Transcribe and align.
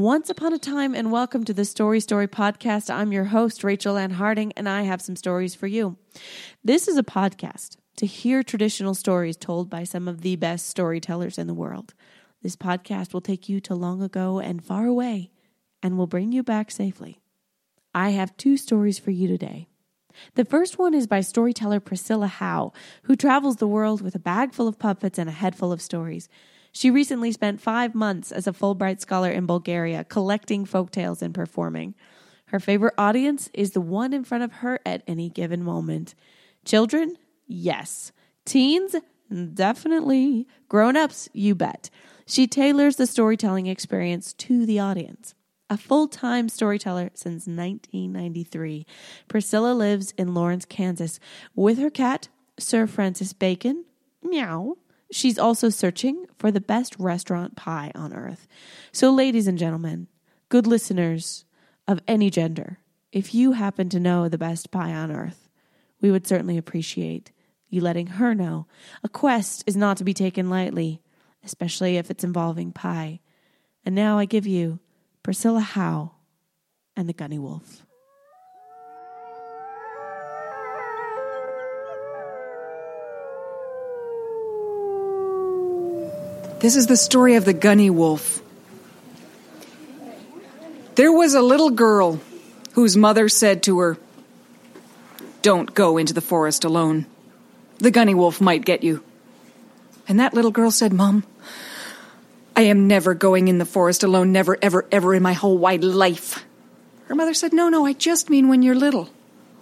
Once 0.00 0.30
upon 0.30 0.54
a 0.54 0.58
time, 0.58 0.94
and 0.94 1.12
welcome 1.12 1.44
to 1.44 1.52
the 1.52 1.66
Story 1.66 2.00
Story 2.00 2.26
podcast. 2.26 2.88
I'm 2.88 3.12
your 3.12 3.24
host, 3.24 3.62
Rachel 3.62 3.98
Ann 3.98 4.12
Harding, 4.12 4.50
and 4.52 4.66
I 4.66 4.84
have 4.84 5.02
some 5.02 5.14
stories 5.14 5.54
for 5.54 5.66
you. 5.66 5.98
This 6.64 6.88
is 6.88 6.96
a 6.96 7.02
podcast 7.02 7.76
to 7.96 8.06
hear 8.06 8.42
traditional 8.42 8.94
stories 8.94 9.36
told 9.36 9.68
by 9.68 9.84
some 9.84 10.08
of 10.08 10.22
the 10.22 10.36
best 10.36 10.70
storytellers 10.70 11.36
in 11.36 11.48
the 11.48 11.52
world. 11.52 11.92
This 12.40 12.56
podcast 12.56 13.12
will 13.12 13.20
take 13.20 13.46
you 13.46 13.60
to 13.60 13.74
long 13.74 14.00
ago 14.00 14.38
and 14.38 14.64
far 14.64 14.86
away 14.86 15.32
and 15.82 15.98
will 15.98 16.06
bring 16.06 16.32
you 16.32 16.42
back 16.42 16.70
safely. 16.70 17.20
I 17.94 18.10
have 18.12 18.34
two 18.38 18.56
stories 18.56 18.98
for 18.98 19.10
you 19.10 19.28
today. 19.28 19.68
The 20.34 20.46
first 20.46 20.78
one 20.78 20.94
is 20.94 21.06
by 21.06 21.20
storyteller 21.20 21.78
Priscilla 21.78 22.26
Howe, 22.26 22.72
who 23.02 23.16
travels 23.16 23.56
the 23.56 23.68
world 23.68 24.00
with 24.00 24.14
a 24.14 24.18
bag 24.18 24.54
full 24.54 24.66
of 24.66 24.78
puppets 24.78 25.18
and 25.18 25.28
a 25.28 25.32
head 25.32 25.54
full 25.54 25.72
of 25.72 25.82
stories. 25.82 26.26
She 26.72 26.90
recently 26.90 27.32
spent 27.32 27.60
five 27.60 27.94
months 27.94 28.30
as 28.30 28.46
a 28.46 28.52
Fulbright 28.52 29.00
scholar 29.00 29.30
in 29.30 29.46
Bulgaria, 29.46 30.04
collecting 30.04 30.64
folk 30.64 30.90
tales 30.90 31.22
and 31.22 31.34
performing. 31.34 31.94
Her 32.46 32.60
favorite 32.60 32.94
audience 32.98 33.48
is 33.54 33.72
the 33.72 33.80
one 33.80 34.12
in 34.12 34.24
front 34.24 34.44
of 34.44 34.52
her 34.54 34.80
at 34.84 35.02
any 35.06 35.28
given 35.28 35.62
moment. 35.62 36.14
Children? 36.64 37.16
Yes. 37.46 38.12
Teens? 38.44 38.96
Definitely. 39.54 40.46
Grown 40.68 40.96
ups? 40.96 41.28
You 41.32 41.54
bet. 41.54 41.90
She 42.26 42.46
tailors 42.46 42.96
the 42.96 43.06
storytelling 43.06 43.66
experience 43.66 44.32
to 44.34 44.66
the 44.66 44.78
audience. 44.78 45.34
A 45.68 45.76
full 45.76 46.08
time 46.08 46.48
storyteller 46.48 47.10
since 47.14 47.46
1993, 47.46 48.84
Priscilla 49.28 49.72
lives 49.72 50.12
in 50.18 50.34
Lawrence, 50.34 50.64
Kansas 50.64 51.20
with 51.54 51.78
her 51.78 51.90
cat, 51.90 52.28
Sir 52.58 52.88
Francis 52.88 53.32
Bacon. 53.32 53.84
Meow 54.22 54.76
She's 55.12 55.38
also 55.38 55.68
searching 55.68 56.26
for 56.38 56.50
the 56.50 56.60
best 56.60 56.96
restaurant 56.98 57.56
pie 57.56 57.90
on 57.94 58.12
earth. 58.12 58.46
So, 58.92 59.10
ladies 59.10 59.46
and 59.46 59.58
gentlemen, 59.58 60.08
good 60.48 60.66
listeners 60.66 61.44
of 61.88 62.00
any 62.06 62.30
gender, 62.30 62.78
if 63.12 63.34
you 63.34 63.52
happen 63.52 63.88
to 63.88 64.00
know 64.00 64.28
the 64.28 64.38
best 64.38 64.70
pie 64.70 64.92
on 64.92 65.10
earth, 65.10 65.48
we 66.00 66.10
would 66.10 66.26
certainly 66.26 66.56
appreciate 66.56 67.32
you 67.68 67.80
letting 67.80 68.06
her 68.06 68.34
know. 68.34 68.66
A 69.02 69.08
quest 69.08 69.64
is 69.66 69.76
not 69.76 69.96
to 69.96 70.04
be 70.04 70.14
taken 70.14 70.50
lightly, 70.50 71.00
especially 71.44 71.96
if 71.96 72.10
it's 72.10 72.24
involving 72.24 72.72
pie. 72.72 73.20
And 73.84 73.94
now 73.94 74.18
I 74.18 74.24
give 74.24 74.46
you 74.46 74.80
Priscilla 75.22 75.60
Howe 75.60 76.12
and 76.96 77.08
the 77.08 77.12
Gunny 77.12 77.38
Wolf. 77.38 77.84
This 86.60 86.76
is 86.76 86.86
the 86.86 86.96
story 86.96 87.36
of 87.36 87.46
the 87.46 87.54
Gunny 87.54 87.88
Wolf. 87.88 88.42
There 90.94 91.10
was 91.10 91.32
a 91.32 91.40
little 91.40 91.70
girl 91.70 92.20
whose 92.72 92.98
mother 92.98 93.30
said 93.30 93.62
to 93.62 93.78
her, 93.78 93.96
Don't 95.40 95.74
go 95.74 95.96
into 95.96 96.12
the 96.12 96.20
forest 96.20 96.64
alone. 96.64 97.06
The 97.78 97.90
Gunny 97.90 98.14
Wolf 98.14 98.42
might 98.42 98.66
get 98.66 98.84
you. 98.84 99.02
And 100.06 100.20
that 100.20 100.34
little 100.34 100.50
girl 100.50 100.70
said, 100.70 100.92
Mom, 100.92 101.24
I 102.54 102.62
am 102.62 102.86
never 102.86 103.14
going 103.14 103.48
in 103.48 103.56
the 103.56 103.64
forest 103.64 104.02
alone, 104.02 104.30
never, 104.30 104.58
ever, 104.60 104.84
ever 104.92 105.14
in 105.14 105.22
my 105.22 105.32
whole 105.32 105.56
wide 105.56 105.82
life. 105.82 106.44
Her 107.06 107.14
mother 107.14 107.32
said, 107.32 107.54
No, 107.54 107.70
no, 107.70 107.86
I 107.86 107.94
just 107.94 108.28
mean 108.28 108.48
when 108.48 108.62
you're 108.62 108.74
little. 108.74 109.08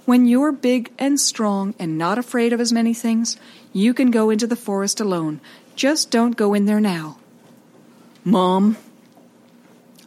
When 0.04 0.26
you're 0.26 0.50
big 0.50 0.90
and 0.98 1.20
strong 1.20 1.74
and 1.78 1.96
not 1.96 2.18
afraid 2.18 2.52
of 2.52 2.60
as 2.60 2.72
many 2.72 2.92
things, 2.92 3.36
you 3.72 3.94
can 3.94 4.10
go 4.10 4.30
into 4.30 4.48
the 4.48 4.56
forest 4.56 4.98
alone. 4.98 5.40
Just 5.78 6.10
don't 6.10 6.36
go 6.36 6.54
in 6.54 6.66
there 6.66 6.80
now. 6.80 7.18
Mom, 8.24 8.76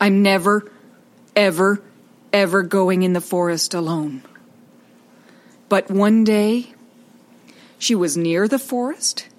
I'm 0.01 0.21
never, 0.21 0.69
ever, 1.33 1.81
ever 2.33 2.61
going 2.61 3.03
in 3.03 3.13
the 3.13 3.21
forest 3.21 3.73
alone. 3.73 4.21
But 5.69 5.89
one 5.89 6.25
day, 6.25 6.73
she 7.79 7.95
was 7.95 8.17
near 8.17 8.49
the 8.49 8.59
forest. 8.59 9.29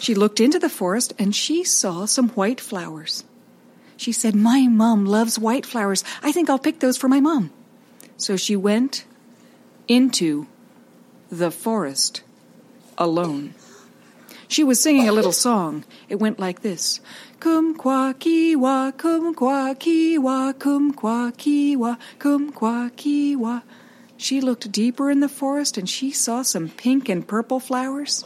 She 0.00 0.16
looked 0.16 0.40
into 0.40 0.58
the 0.58 0.68
forest 0.68 1.14
and 1.16 1.32
she 1.32 1.62
saw 1.62 2.06
some 2.06 2.30
white 2.30 2.60
flowers. 2.60 3.22
She 3.96 4.10
said, 4.10 4.34
My 4.34 4.66
mom 4.66 5.06
loves 5.06 5.38
white 5.38 5.64
flowers. 5.64 6.02
I 6.24 6.32
think 6.32 6.50
I'll 6.50 6.58
pick 6.58 6.80
those 6.80 6.96
for 6.96 7.06
my 7.06 7.20
mom. 7.20 7.52
So 8.16 8.36
she 8.36 8.56
went 8.56 9.04
into 9.86 10.48
the 11.30 11.52
forest 11.52 12.24
alone. 12.98 13.54
She 14.48 14.64
was 14.64 14.80
singing 14.80 15.08
a 15.08 15.12
little 15.12 15.32
song. 15.32 15.84
It 16.08 16.16
went 16.18 16.38
like 16.40 16.62
this. 16.62 17.00
Kum 17.38 17.74
kwa 17.74 18.14
kiwa, 18.18 18.96
kum 18.96 19.34
kwa 19.34 19.74
kiwa, 19.74 20.58
kum 20.58 20.92
kwa 20.94 21.30
kiwa, 21.36 21.98
kum 22.18 22.50
kwa 22.52 22.90
kiwa. 22.96 23.62
She 24.16 24.40
looked 24.40 24.72
deeper 24.72 25.10
in 25.10 25.20
the 25.20 25.28
forest 25.28 25.76
and 25.78 25.88
she 25.88 26.10
saw 26.10 26.42
some 26.42 26.68
pink 26.68 27.08
and 27.08 27.26
purple 27.28 27.60
flowers. 27.60 28.24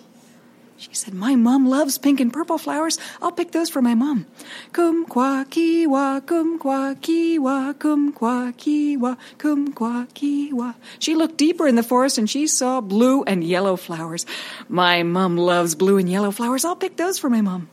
She 0.83 0.95
said, 0.95 1.15
My 1.15 1.37
mom 1.37 1.69
loves 1.69 1.97
pink 1.97 2.19
and 2.19 2.33
purple 2.33 2.59
flowers. 2.59 2.99
I'll 3.23 3.31
pick 3.31 3.53
those 3.53 3.71
for 3.71 3.81
my 3.81 3.95
mom. 3.95 4.27
Kum 4.73 5.05
kwa 5.07 5.45
kiwa, 5.49 6.27
kum 6.27 6.59
kwa 6.59 6.97
kiwa, 7.01 7.79
kum 7.79 8.11
kwa 8.13 8.53
kiwa, 8.59 9.17
kum 9.39 9.73
kwa 9.73 10.09
kiwa. 10.13 10.75
She 10.99 11.15
looked 11.15 11.37
deeper 11.37 11.69
in 11.69 11.77
the 11.77 11.85
forest 11.85 12.19
and 12.19 12.29
she 12.29 12.49
saw 12.49 12.81
blue 12.81 13.23
and 13.23 13.45
yellow 13.45 13.77
flowers. 13.77 14.27
My 14.69 15.05
mom 15.05 15.37
loves 15.37 15.77
blue 15.77 15.99
and 15.99 16.09
yellow 16.11 16.33
flowers. 16.33 16.65
I'll 16.65 16.75
pick 16.75 16.97
those 16.97 17.17
for 17.17 17.31
my 17.31 17.43
mom. 17.43 17.69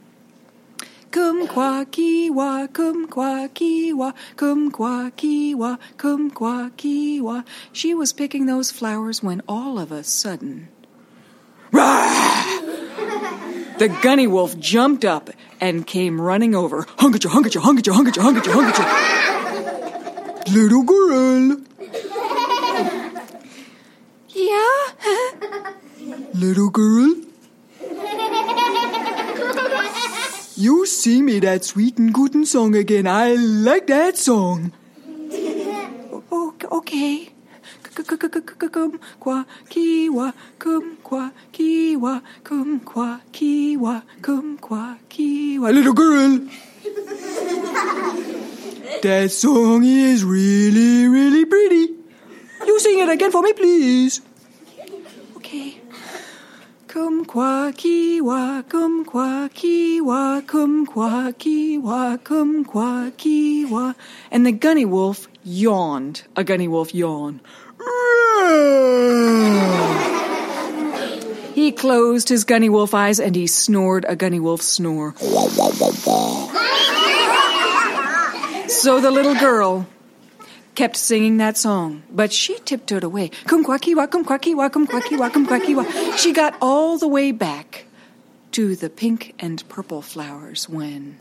Kum 1.09 1.47
kwa 1.47 1.85
kiwa, 1.89 2.71
kum 2.71 3.07
kwa 3.07 3.49
kiwa, 3.49 4.13
kum 4.37 4.69
kwa 4.69 5.09
kiwa, 5.17 5.79
kum 5.97 6.29
kwa 6.29 6.69
kiwa. 6.77 7.43
She 7.73 7.95
was 7.95 8.13
picking 8.13 8.45
those 8.45 8.69
flowers 8.71 9.23
when 9.23 9.41
all 9.47 9.79
of 9.79 9.91
a 9.91 10.03
sudden, 10.03 10.67
the 13.79 13.87
gunny 13.87 14.27
wolf 14.27 14.59
jumped 14.59 15.05
up 15.05 15.29
and 15.61 15.87
came 15.87 16.19
running 16.19 16.53
over. 16.53 16.83
Hunkacha, 16.83 17.29
hunkacha, 17.29 17.61
hunkacha, 17.61 17.93
hunkacha, 17.93 18.21
hunkacha, 18.21 18.51
hunkacha. 18.53 18.85
Little 20.53 20.83
girl. 20.83 21.57
Yeah? 24.29 24.79
Little 26.33 26.69
girl? 26.69 27.15
You 30.55 30.85
sing 30.85 31.25
me 31.25 31.39
that 31.39 31.63
sweet 31.63 31.97
and 31.97 32.13
good 32.13 32.45
song 32.47 32.75
again. 32.75 33.07
I 33.07 33.35
like 33.35 33.87
that 33.87 34.17
song. 34.17 34.73
Okay 36.71 37.29
kum 38.03 38.99
qua 39.19 39.45
kiwa 39.69 40.33
kum 40.59 40.97
qua 41.03 41.31
kiwa 41.51 42.21
kum 42.43 42.79
qua 42.79 43.19
kiwa 43.31 44.03
kum 44.21 44.57
qua 44.57 44.97
kiwa 45.09 45.71
little 45.73 45.93
girl 45.93 46.39
that 49.01 49.29
song 49.31 49.83
is 49.83 50.23
really 50.23 51.07
really 51.07 51.45
pretty 51.45 51.93
you 52.65 52.79
sing 52.79 52.99
it 52.99 53.09
again 53.09 53.31
for 53.31 53.41
me 53.41 53.53
please 53.53 54.21
okay 55.35 55.81
Kum 56.89 57.23
qua 57.23 57.71
kiwa, 57.71 58.67
kum 58.67 59.05
qua 59.05 59.47
kiwa, 59.53 60.41
kum 60.47 60.87
qua 60.87 61.31
kiwa, 61.37 62.17
kum 62.23 62.65
qua 62.65 63.11
kiwa. 63.15 63.93
And 64.31 64.43
the 64.43 64.51
gunny 64.51 64.85
wolf 64.85 65.27
yawned. 65.43 66.23
A 66.35 66.43
gunny 66.43 66.67
wolf 66.67 66.95
yawned. 66.95 67.41
He 71.53 71.71
closed 71.71 72.29
his 72.29 72.45
gunny 72.45 72.69
wolf 72.69 72.93
eyes 72.93 73.19
and 73.19 73.35
he 73.35 73.47
snored 73.47 74.05
a 74.07 74.15
gunny 74.15 74.39
wolf 74.39 74.61
snore. 74.61 75.13
So 78.69 79.01
the 79.01 79.11
little 79.11 79.35
girl 79.35 79.87
kept 80.75 80.95
singing 80.95 81.37
that 81.37 81.57
song, 81.57 82.03
but 82.09 82.31
she 82.31 82.57
tiptoed 82.59 83.03
away. 83.03 83.29
Kum 83.45 83.65
kwakiwa, 83.65 84.09
kum 84.09 84.23
kwakiwa, 84.23 84.71
kum 84.71 84.87
kwakiwa, 84.87 85.31
kum 85.33 85.45
kwakiwa. 85.45 86.17
She 86.17 86.31
got 86.31 86.55
all 86.61 86.97
the 86.97 87.07
way 87.07 87.31
back 87.31 87.85
to 88.53 88.75
the 88.75 88.89
pink 88.89 89.35
and 89.39 89.67
purple 89.67 90.01
flowers 90.01 90.69
when. 90.69 91.17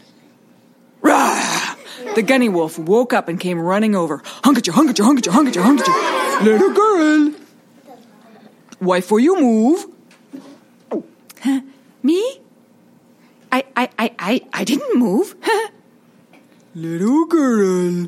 Rah! 1.02 1.76
The 2.14 2.22
gunny 2.22 2.48
wolf 2.48 2.78
woke 2.78 3.12
up 3.12 3.28
and 3.28 3.40
came 3.40 3.58
running 3.58 3.94
over. 3.96 4.19
Hunkacha, 4.44 4.72
hunkacha, 4.72 5.04
hunkacha, 5.04 5.32
hunkacha, 5.32 5.62
hunkacha. 5.62 6.27
Little 6.43 6.73
girl! 6.73 7.32
Why 8.79 9.00
for 9.00 9.19
you 9.19 9.40
move? 9.40 9.87
Huh? 11.43 11.61
Me? 12.02 12.40
I, 13.50 13.64
I, 13.76 13.88
I, 13.99 14.14
I, 14.19 14.40
I 14.52 14.64
didn't 14.64 14.99
move. 14.99 15.35
Little 16.75 17.26
girl. 17.26 18.06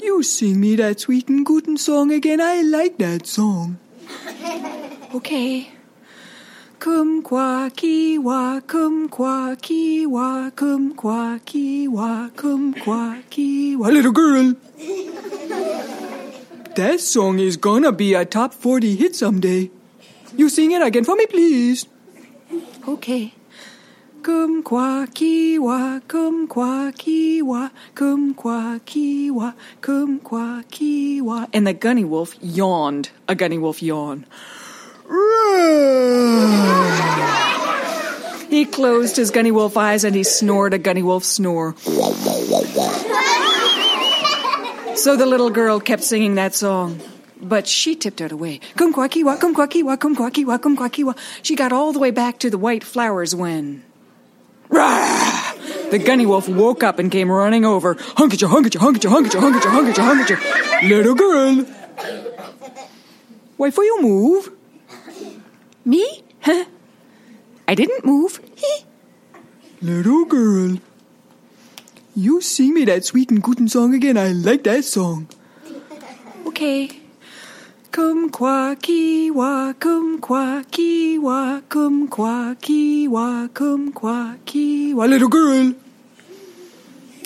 You 0.00 0.22
sing 0.24 0.58
me 0.58 0.74
that 0.76 0.98
sweet 0.98 1.28
and 1.28 1.46
good 1.46 1.78
song 1.78 2.10
again. 2.10 2.40
I 2.40 2.62
like 2.62 2.98
that 2.98 3.26
song. 3.26 3.78
okay. 5.14 5.70
kumquacky-wa, 6.80 8.60
kumquacky-wa, 8.66 10.50
kumquacky-wa, 10.50 12.30
kumquacky-wa. 12.34 13.88
Little 13.88 14.10
girl! 14.10 14.54
That 16.76 17.00
song 17.00 17.38
is 17.38 17.56
gonna 17.56 17.92
be 17.92 18.14
a 18.14 18.24
top 18.24 18.54
40 18.54 18.96
hit 18.96 19.16
someday. 19.16 19.70
You 20.36 20.48
sing 20.48 20.72
it 20.72 20.82
again 20.82 21.04
for 21.04 21.16
me, 21.16 21.26
please. 21.26 21.86
Okay. 22.88 23.34
Kumquacky-wa, 24.22 26.00
kumquacky-wa, 26.06 27.70
kumquacky-wa, 27.94 29.52
kumquacky-wa. 29.80 31.46
And 31.52 31.66
the 31.66 31.72
gunny 31.72 32.04
wolf 32.04 32.36
yawned. 32.40 33.10
A 33.28 33.34
gunny 33.34 33.58
wolf 33.58 33.82
yawn. 33.82 34.26
he 38.48 38.64
closed 38.64 39.16
his 39.16 39.30
gunny 39.30 39.50
wolf 39.50 39.76
eyes 39.76 40.04
and 40.04 40.14
he 40.14 40.22
snored 40.22 40.72
a 40.72 40.78
gunny 40.78 41.02
wolf 41.02 41.24
snore. 41.24 41.74
So 45.02 45.16
the 45.16 45.26
little 45.26 45.50
girl 45.50 45.80
kept 45.80 46.04
singing 46.04 46.36
that 46.36 46.54
song. 46.54 47.00
But 47.42 47.66
she 47.66 47.96
tiptoed 47.96 48.30
away. 48.30 48.60
Kumquacky-wa, 48.76 49.36
kumquacky-wa, 49.36 49.96
kumquacky-wa, 49.96 50.58
kumquacky-wa. 50.58 51.14
She 51.42 51.56
got 51.56 51.72
all 51.72 51.92
the 51.92 51.98
way 51.98 52.12
back 52.12 52.38
to 52.38 52.50
the 52.50 52.56
white 52.56 52.84
flowers 52.84 53.34
when... 53.34 53.82
Rah! 54.68 55.54
The 55.90 55.98
gunny 55.98 56.24
wolf 56.24 56.48
woke 56.48 56.84
up 56.84 57.00
and 57.00 57.10
came 57.10 57.32
running 57.32 57.64
over. 57.64 57.96
Hunkacha, 57.96 58.46
hunkacha, 58.46 58.78
hunkacha, 58.78 59.10
hunkacha, 59.10 59.40
hunkacha, 59.40 59.70
hunkacha, 59.74 60.36
hunkacha. 60.36 60.88
Little 60.88 61.16
girl. 61.16 61.64
Why, 63.56 63.72
for 63.72 63.82
you 63.82 64.02
move? 64.02 64.52
Me? 65.84 66.22
Huh? 66.42 66.64
I 67.66 67.74
didn't 67.74 68.04
move. 68.04 68.38
Little 69.80 70.26
girl. 70.26 70.78
You 72.14 72.40
sing 72.40 72.74
me 72.74 72.84
that 72.84 73.04
sweet 73.04 73.30
and 73.30 73.42
good 73.42 73.70
song 73.70 73.94
again. 73.94 74.16
I 74.18 74.32
like 74.32 74.64
that 74.64 74.84
song. 74.84 75.28
Okay. 76.46 76.90
Kumquacky-wa, 77.92 79.72
kumquacky-wa, 79.74 81.60
kumquacky-wa, 81.68 83.48
kumquacky-wa. 83.48 85.04
Little 85.06 85.28
girl. 85.28 85.74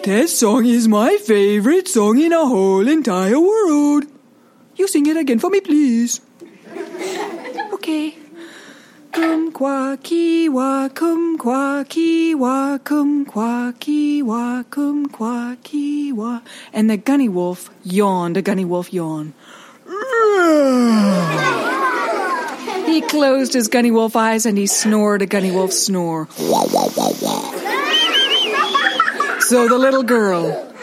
That 0.04 0.28
song 0.28 0.64
is 0.66 0.86
my 0.86 1.16
favorite 1.24 1.88
song 1.88 2.20
in 2.20 2.32
a 2.32 2.46
whole 2.46 2.86
entire 2.86 3.40
world. 3.40 4.04
You 4.76 4.86
sing 4.86 5.06
it 5.06 5.16
again 5.16 5.38
for 5.40 5.50
me, 5.50 5.60
please. 5.60 6.20
Okay. 7.76 8.16
Kumquacky-wa, 9.16 10.90
kumquacky-wa, 10.90 12.78
kumquacky-wa, 12.84 14.62
kumquacky-wa. 14.64 16.40
And 16.74 16.90
the 16.90 16.98
gunny 16.98 17.30
wolf 17.30 17.70
yawned, 17.82 18.36
a 18.36 18.42
gunny 18.42 18.66
wolf 18.66 18.92
yawn. 18.92 19.32
he 22.84 23.00
closed 23.00 23.54
his 23.54 23.68
gunny 23.68 23.90
wolf 23.90 24.16
eyes 24.16 24.44
and 24.44 24.58
he 24.58 24.66
snored 24.66 25.22
a 25.22 25.26
gunny 25.26 25.50
wolf 25.50 25.72
snore. 25.72 26.28
So 29.40 29.66
the 29.66 29.78
little 29.78 30.02
girl 30.02 30.74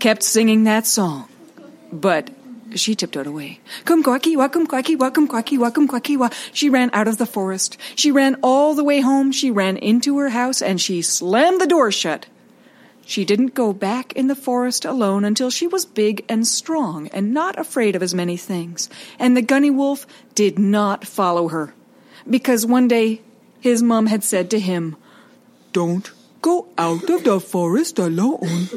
kept 0.00 0.24
singing 0.24 0.64
that 0.64 0.84
song, 0.84 1.28
but 1.92 2.28
she 2.76 2.94
tiptoed 2.94 3.26
away. 3.26 3.60
Kumquacky-wa, 3.84 4.48
kumquacky-wa, 4.48 5.10
kumquacky-wa, 5.10 5.70
kumquacky-wa. 5.70 6.30
She 6.52 6.68
ran 6.68 6.90
out 6.92 7.08
of 7.08 7.18
the 7.18 7.26
forest. 7.26 7.78
She 7.94 8.10
ran 8.10 8.36
all 8.42 8.74
the 8.74 8.84
way 8.84 9.00
home. 9.00 9.32
She 9.32 9.50
ran 9.50 9.76
into 9.76 10.18
her 10.18 10.30
house 10.30 10.62
and 10.62 10.80
she 10.80 11.02
slammed 11.02 11.60
the 11.60 11.66
door 11.66 11.90
shut. 11.92 12.26
She 13.04 13.24
didn't 13.24 13.54
go 13.54 13.72
back 13.72 14.12
in 14.12 14.28
the 14.28 14.36
forest 14.36 14.84
alone 14.84 15.24
until 15.24 15.50
she 15.50 15.66
was 15.66 15.84
big 15.84 16.24
and 16.28 16.46
strong 16.46 17.08
and 17.08 17.34
not 17.34 17.58
afraid 17.58 17.96
of 17.96 18.02
as 18.02 18.14
many 18.14 18.36
things. 18.36 18.88
And 19.18 19.36
the 19.36 19.42
gunny 19.42 19.70
wolf 19.70 20.06
did 20.34 20.58
not 20.58 21.06
follow 21.06 21.48
her. 21.48 21.74
Because 22.28 22.64
one 22.64 22.88
day 22.88 23.20
his 23.60 23.82
mum 23.82 24.06
had 24.06 24.22
said 24.22 24.50
to 24.50 24.60
him, 24.60 24.96
Don't 25.72 26.10
go 26.40 26.68
out 26.78 27.10
of 27.10 27.24
the 27.24 27.40
forest 27.40 27.98
alone. 27.98 28.68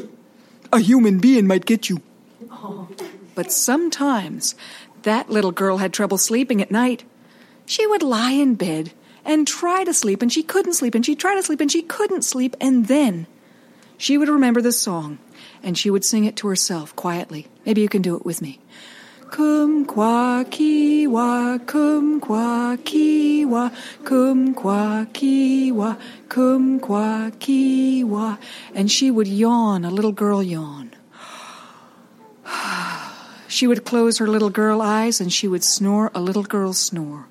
A 0.72 0.80
human 0.80 1.18
being 1.18 1.46
might 1.46 1.64
get 1.64 1.88
you. 1.88 2.02
Oh. 2.50 2.88
But 3.36 3.52
sometimes 3.52 4.56
that 5.02 5.30
little 5.30 5.52
girl 5.52 5.76
had 5.76 5.92
trouble 5.92 6.18
sleeping 6.18 6.60
at 6.60 6.72
night. 6.72 7.04
She 7.66 7.86
would 7.86 8.02
lie 8.02 8.32
in 8.32 8.56
bed 8.56 8.92
and 9.24 9.46
try 9.46 9.84
to 9.84 9.94
sleep, 9.94 10.22
and 10.22 10.32
she 10.32 10.42
couldn't 10.42 10.72
sleep, 10.72 10.96
and 10.96 11.06
she'd 11.06 11.20
try 11.20 11.36
to 11.36 11.42
sleep, 11.42 11.60
and 11.60 11.70
she 11.70 11.82
couldn't 11.82 12.22
sleep, 12.22 12.56
and 12.60 12.88
then 12.88 13.28
she 13.98 14.18
would 14.18 14.28
remember 14.28 14.60
the 14.60 14.72
song, 14.72 15.18
and 15.62 15.78
she 15.78 15.90
would 15.90 16.04
sing 16.04 16.24
it 16.24 16.34
to 16.36 16.48
herself 16.48 16.96
quietly. 16.96 17.46
Maybe 17.64 17.82
you 17.82 17.88
can 17.88 18.02
do 18.02 18.16
it 18.16 18.24
with 18.24 18.42
me. 18.42 18.58
Kum 19.30 19.86
Kumquacky-wa, 19.86 21.58
kumquacky-wa, 21.58 23.70
kumquacky-wa, 24.04 25.96
kumquacky-wa. 26.28 28.36
And 28.74 28.90
she 28.90 29.10
would 29.10 29.28
yawn, 29.28 29.84
a 29.84 29.90
little 29.90 30.12
girl 30.12 30.42
yawn. 30.42 30.95
She 33.56 33.66
would 33.66 33.86
close 33.86 34.18
her 34.18 34.26
little 34.26 34.50
girl 34.50 34.82
eyes 34.82 35.18
and 35.18 35.32
she 35.32 35.48
would 35.48 35.64
snore 35.64 36.10
a 36.14 36.20
little 36.20 36.42
girl 36.42 36.74
snore. 36.74 37.26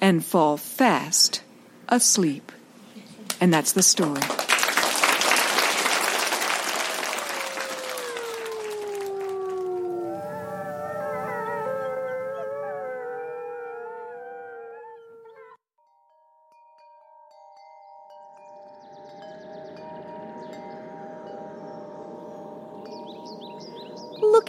And 0.00 0.24
fall 0.24 0.56
fast 0.56 1.42
asleep. 1.86 2.52
And 3.38 3.52
that's 3.52 3.72
the 3.72 3.82
story. 3.82 4.22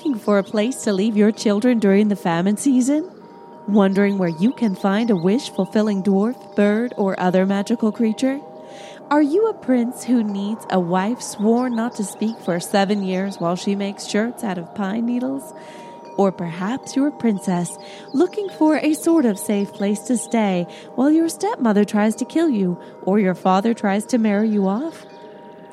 Looking 0.02 0.20
for 0.20 0.40
a 0.40 0.44
place 0.44 0.78
to 0.86 0.94
leave 0.94 1.16
your 1.16 1.32
children 1.32 1.78
during 1.78 2.08
the 2.08 2.16
famine 2.16 2.58
season? 2.58 3.08
Wondering 3.68 4.18
where 4.18 4.30
you 4.30 4.52
can 4.52 4.74
find 4.74 5.12
a 5.12 5.16
wish 5.16 5.52
fulfilling 5.52 6.02
dwarf, 6.02 6.56
bird, 6.56 6.96
or 6.98 7.20
other 7.20 7.46
magical 7.46 7.92
creature? 7.92 8.42
Are 9.12 9.22
you 9.22 9.48
a 9.50 9.54
prince 9.54 10.04
who 10.04 10.24
needs 10.24 10.66
a 10.72 10.80
wife 10.80 11.22
sworn 11.22 11.76
not 11.76 11.94
to 11.98 12.04
speak 12.04 12.36
for 12.40 12.60
seven 12.60 13.04
years 13.04 13.40
while 13.40 13.56
she 13.56 13.76
makes 13.76 14.08
shirts 14.08 14.44
out 14.44 14.58
of 14.58 14.74
pine 14.74 15.06
needles? 15.06 15.54
Or 16.18 16.32
perhaps 16.32 16.96
you're 16.96 17.10
a 17.10 17.20
princess 17.20 17.78
looking 18.12 18.50
for 18.50 18.78
a 18.78 18.96
sort 18.96 19.26
of 19.26 19.38
safe 19.38 19.72
place 19.72 20.00
to 20.08 20.18
stay 20.18 20.66
while 20.96 21.12
your 21.12 21.30
stepmother 21.30 21.86
tries 21.86 22.16
to 22.16 22.26
kill 22.26 22.50
you 22.50 22.82
or 23.04 23.20
your 23.20 23.36
father 23.36 23.76
tries 23.76 24.08
to 24.08 24.18
marry 24.18 24.50
you 24.50 24.68
off? 24.68 25.06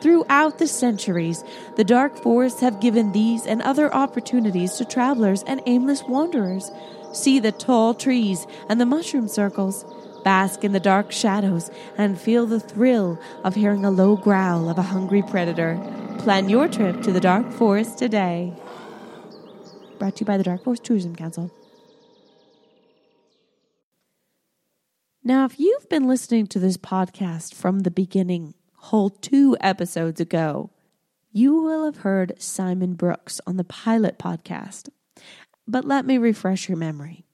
Throughout 0.01 0.59
the 0.59 0.69
centuries, 0.69 1.43
the 1.77 1.85
dark 1.85 2.17
forests 2.17 2.61
have 2.61 2.81
given 2.81 3.13
these 3.13 3.47
and 3.47 3.61
other 3.63 3.93
opportunities 3.93 4.75
to 4.75 4.85
travelers 4.85 5.43
and 5.45 5.61
aimless 5.67 6.05
wanderers. 6.05 6.71
See 7.13 7.41
the 7.41 7.53
tall 7.53 7.95
trees 7.95 8.47
and 8.69 8.81
the 8.81 8.87
mushroom 8.87 9.29
circles. 9.29 9.85
Bask 10.25 10.63
in 10.63 10.73
the 10.73 10.81
dark 10.81 11.11
shadows 11.11 11.71
and 11.97 12.21
feel 12.21 12.47
the 12.47 12.61
thrill 12.61 13.19
of 13.45 13.55
hearing 13.55 13.85
a 13.85 13.91
low 13.91 14.17
growl 14.17 14.69
of 14.69 14.79
a 14.79 14.83
hungry 14.83 15.23
predator. 15.23 15.79
Plan 16.19 16.49
your 16.49 16.69
trip 16.69 17.03
to 17.03 17.13
the 17.13 17.21
dark 17.21 17.51
forest 17.53 17.99
today. 17.99 18.53
Brought 19.99 20.17
to 20.17 20.21
you 20.21 20.27
by 20.27 20.37
the 20.37 20.45
Dark 20.45 20.63
Forest 20.63 20.85
Tourism 20.85 21.17
Council. 21.17 21.51
Now, 25.25 25.45
if 25.45 25.59
you've 25.59 25.89
been 25.89 26.07
listening 26.07 26.47
to 26.49 26.59
this 26.59 26.77
podcast 26.77 27.55
from 27.55 27.81
the 27.81 27.91
beginning, 27.91 28.55
whole 28.79 29.11
two 29.11 29.57
episodes 29.61 30.21
ago, 30.21 30.71
you 31.33 31.63
will 31.63 31.85
have 31.85 31.99
heard 31.99 32.35
Simon 32.39 32.95
Brooks 32.95 33.41
on 33.47 33.57
the 33.57 33.65
Pilot 33.65 34.19
podcast. 34.19 34.89
But 35.67 35.85
let 35.85 36.07
me 36.07 36.17
refresh 36.17 36.69
your 36.69 36.79
memory. 36.79 37.25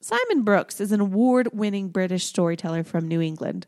Simon 0.00 0.42
Brooks 0.42 0.80
is 0.80 0.92
an 0.92 1.00
award 1.00 1.50
winning 1.52 1.88
British 1.88 2.24
storyteller 2.24 2.82
from 2.82 3.06
New 3.06 3.20
England. 3.20 3.66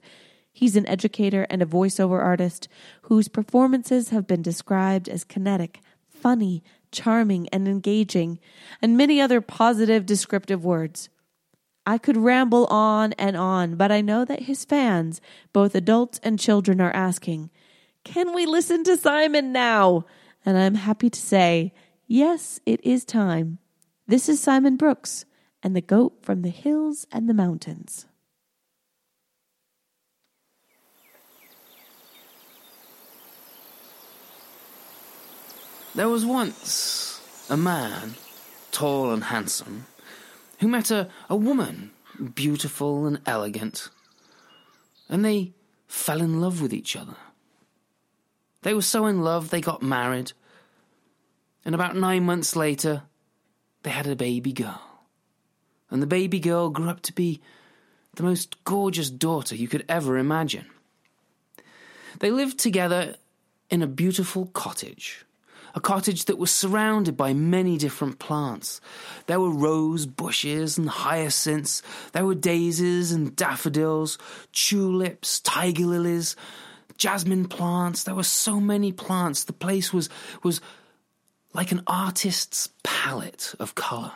He's 0.52 0.76
an 0.76 0.88
educator 0.88 1.46
and 1.48 1.62
a 1.62 1.66
voiceover 1.66 2.22
artist 2.22 2.68
whose 3.02 3.28
performances 3.28 4.08
have 4.08 4.26
been 4.26 4.42
described 4.42 5.08
as 5.08 5.24
kinetic, 5.24 5.80
funny, 6.08 6.62
charming, 6.90 7.48
and 7.50 7.68
engaging, 7.68 8.38
and 8.80 8.96
many 8.96 9.20
other 9.20 9.40
positive 9.40 10.06
descriptive 10.06 10.64
words. 10.64 11.08
I 11.86 11.98
could 11.98 12.16
ramble 12.16 12.66
on 12.66 13.12
and 13.14 13.36
on, 13.36 13.74
but 13.74 13.90
I 13.90 14.00
know 14.00 14.24
that 14.24 14.42
his 14.42 14.64
fans, 14.64 15.20
both 15.52 15.74
adults 15.74 16.20
and 16.22 16.38
children, 16.38 16.80
are 16.80 16.94
asking, 16.94 17.50
Can 18.04 18.32
we 18.34 18.46
listen 18.46 18.84
to 18.84 18.96
Simon 18.96 19.52
now? 19.52 20.06
And 20.46 20.56
I'm 20.56 20.76
happy 20.76 21.10
to 21.10 21.20
say, 21.20 21.72
Yes, 22.06 22.60
it 22.66 22.84
is 22.84 23.04
time. 23.04 23.58
This 24.06 24.28
is 24.28 24.40
Simon 24.40 24.76
Brooks, 24.76 25.24
and 25.62 25.74
the 25.74 25.80
goat 25.80 26.18
from 26.22 26.42
the 26.42 26.50
hills 26.50 27.06
and 27.10 27.28
the 27.28 27.34
mountains. 27.34 28.06
There 35.94 36.08
was 36.08 36.24
once 36.24 37.20
a 37.50 37.56
man, 37.56 38.14
tall 38.70 39.12
and 39.12 39.24
handsome, 39.24 39.86
who 40.62 40.68
met 40.68 40.92
a, 40.92 41.08
a 41.28 41.34
woman, 41.34 41.90
beautiful 42.36 43.04
and 43.04 43.20
elegant, 43.26 43.88
and 45.08 45.24
they 45.24 45.52
fell 45.88 46.22
in 46.22 46.40
love 46.40 46.62
with 46.62 46.72
each 46.72 46.94
other. 46.94 47.16
They 48.62 48.72
were 48.72 48.82
so 48.82 49.06
in 49.06 49.24
love 49.24 49.50
they 49.50 49.60
got 49.60 49.82
married, 49.82 50.30
and 51.64 51.74
about 51.74 51.96
nine 51.96 52.22
months 52.22 52.54
later, 52.54 53.02
they 53.82 53.90
had 53.90 54.06
a 54.06 54.14
baby 54.14 54.52
girl. 54.52 54.80
And 55.90 56.00
the 56.00 56.06
baby 56.06 56.38
girl 56.38 56.70
grew 56.70 56.88
up 56.88 57.02
to 57.02 57.12
be 57.12 57.40
the 58.14 58.22
most 58.22 58.62
gorgeous 58.62 59.10
daughter 59.10 59.56
you 59.56 59.66
could 59.66 59.84
ever 59.88 60.16
imagine. 60.16 60.66
They 62.20 62.30
lived 62.30 62.60
together 62.60 63.16
in 63.68 63.82
a 63.82 63.88
beautiful 63.88 64.46
cottage 64.46 65.24
a 65.74 65.80
cottage 65.80 66.26
that 66.26 66.38
was 66.38 66.50
surrounded 66.50 67.16
by 67.16 67.32
many 67.32 67.78
different 67.78 68.18
plants. 68.18 68.80
There 69.26 69.40
were 69.40 69.50
rose 69.50 70.06
bushes 70.06 70.78
and 70.78 70.88
hyacinths, 70.88 71.82
there 72.12 72.26
were 72.26 72.34
daisies 72.34 73.12
and 73.12 73.34
daffodils, 73.34 74.18
tulips, 74.52 75.40
tiger 75.40 75.86
lilies, 75.86 76.36
jasmine 76.96 77.46
plants. 77.46 78.04
There 78.04 78.14
were 78.14 78.22
so 78.22 78.60
many 78.60 78.92
plants. 78.92 79.44
The 79.44 79.52
place 79.52 79.92
was, 79.92 80.08
was 80.42 80.60
like 81.52 81.72
an 81.72 81.82
artist's 81.86 82.68
palette 82.82 83.54
of 83.58 83.74
colour. 83.74 84.12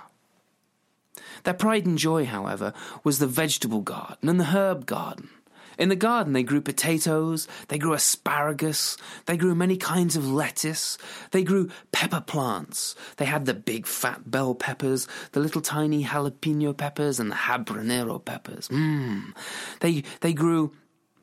Their 1.44 1.54
pride 1.54 1.86
and 1.86 1.98
joy, 1.98 2.25
however, 2.26 2.72
was 3.04 3.18
the 3.18 3.26
vegetable 3.26 3.80
garden 3.80 4.28
and 4.28 4.40
the 4.40 4.44
herb 4.44 4.86
garden. 4.86 5.30
In 5.78 5.88
the 5.88 5.97
garden, 5.97 6.33
they 6.33 6.42
grew 6.42 6.61
potatoes, 6.61 7.49
they 7.68 7.78
grew 7.78 7.92
asparagus, 7.92 8.97
they 9.26 9.37
grew 9.37 9.54
many 9.54 9.76
kinds 9.76 10.16
of 10.16 10.26
lettuce, 10.30 10.97
they 11.33 11.45
grew 11.45 11.71
pepper 11.92 12.21
plants. 12.21 12.95
They 13.16 13.26
had 13.26 13.45
the 13.47 13.54
big 13.54 13.87
fat 13.87 14.30
bell 14.30 14.54
peppers, 14.54 15.06
the 15.33 15.40
little 15.40 15.61
tiny 15.61 16.04
jalapeno 16.04 16.76
peppers, 16.76 17.21
and 17.21 17.30
the 17.30 17.37
habanero 17.37 18.25
peppers. 18.25 18.68
Mmm. 18.68 19.35
They, 19.80 20.04
they 20.21 20.33
grew 20.33 20.73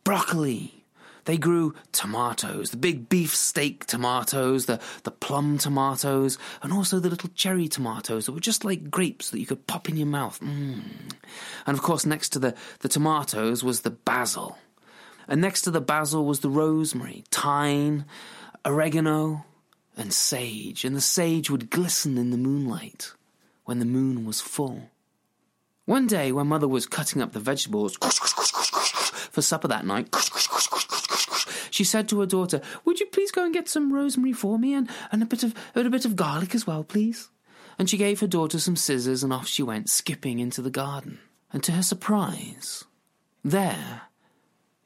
broccoli, 0.04 0.83
they 1.26 1.38
grew 1.38 1.74
tomatoes, 1.92 2.72
the 2.72 2.78
big 2.78 3.10
beefsteak 3.10 3.86
tomatoes, 3.86 4.66
the, 4.66 4.80
the 5.04 5.12
plum 5.12 5.58
tomatoes, 5.58 6.38
and 6.62 6.74
also 6.74 7.00
the 7.00 7.10
little 7.10 7.30
cherry 7.36 7.68
tomatoes 7.68 8.26
that 8.26 8.34
were 8.34 8.40
just 8.40 8.66
like 8.66 8.92
grapes 8.92 9.30
that 9.30 9.40
you 9.40 9.46
could 9.46 9.68
pop 9.68 9.90
in 9.90 9.98
your 9.98 10.08
mouth. 10.08 10.40
Mm. 10.40 10.82
And 11.66 11.78
of 11.78 11.82
course, 11.82 12.06
next 12.06 12.30
to 12.30 12.40
the, 12.40 12.56
the 12.80 12.90
tomatoes 12.90 13.64
was 13.64 13.82
the 13.82 13.92
basil. 13.92 14.58
And 15.28 15.42
next 15.42 15.62
to 15.62 15.72
the 15.72 15.82
basil 15.82 16.26
was 16.26 16.42
the 16.42 16.50
rosemary, 16.50 17.24
thyme, 17.32 18.06
oregano, 18.66 19.46
and 19.96 20.14
sage. 20.14 20.84
And 20.84 20.96
the 20.96 21.02
sage 21.02 21.50
would 21.50 21.70
glisten 21.70 22.18
in 22.18 22.32
the 22.32 22.38
moonlight 22.38 23.14
when 23.66 23.80
the 23.80 23.86
moon 23.86 24.26
was 24.26 24.42
full. 24.42 24.90
One 25.86 26.08
day, 26.08 26.32
when 26.32 26.48
Mother 26.48 26.68
was 26.68 26.86
cutting 26.86 27.22
up 27.22 27.34
the 27.34 27.40
vegetables 27.40 27.96
for 29.32 29.42
supper 29.42 29.68
that 29.68 29.86
night, 29.86 30.10
she 31.74 31.84
said 31.84 32.08
to 32.10 32.20
her 32.20 32.28
daughter, 32.28 32.62
Would 32.86 33.00
you 33.00 33.08
please 33.08 33.32
go 33.32 33.44
and 33.44 33.52
get 33.52 33.68
some 33.68 33.92
rosemary 33.92 34.32
for 34.32 34.60
me 34.60 34.76
and, 34.76 34.88
and 35.12 35.24
a 35.24 35.26
bit 35.26 35.42
of 35.42 35.56
a 35.74 35.90
bit 35.90 36.06
of 36.06 36.16
garlic 36.16 36.54
as 36.54 36.68
well, 36.68 36.84
please? 36.84 37.30
And 37.80 37.90
she 37.90 37.98
gave 37.98 38.20
her 38.20 38.28
daughter 38.28 38.60
some 38.60 38.76
scissors 38.76 39.24
and 39.24 39.34
off 39.34 39.48
she 39.48 39.64
went, 39.64 39.90
skipping 39.90 40.38
into 40.38 40.62
the 40.62 40.70
garden. 40.70 41.18
And 41.52 41.64
to 41.64 41.72
her 41.72 41.82
surprise, 41.82 42.84
there, 43.44 44.04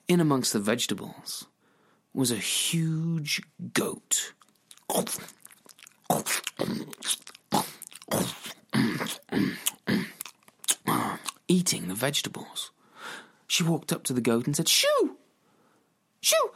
in 0.07 0.21
amongst 0.21 0.53
the 0.53 0.59
vegetables, 0.59 1.47
was 2.13 2.31
a 2.31 2.35
huge 2.35 3.41
goat. 3.73 4.31
Eating 11.49 11.89
the 11.89 11.93
vegetables. 11.93 12.71
She 13.45 13.63
walked 13.63 13.91
up 13.91 14.05
to 14.05 14.13
the 14.13 14.21
goat 14.21 14.47
and 14.47 14.55
said, 14.55 14.69
Shoo! 14.69 15.17
Shoo! 16.21 16.51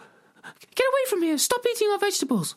Get 0.75 0.85
away 0.87 1.09
from 1.09 1.23
here! 1.23 1.37
Stop 1.37 1.65
eating 1.69 1.89
our 1.91 1.99
vegetables! 1.99 2.55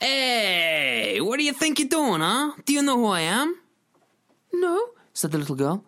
Hey, 0.00 1.20
what 1.20 1.38
do 1.38 1.44
you 1.44 1.52
think 1.54 1.78
you're 1.78 1.88
doing, 1.88 2.20
huh? 2.20 2.52
Do 2.64 2.72
you 2.74 2.82
know 2.82 2.98
who 2.98 3.06
I 3.06 3.20
am? 3.20 3.56
No, 4.52 4.90
said 5.14 5.32
the 5.32 5.38
little 5.38 5.56
girl. 5.56 5.84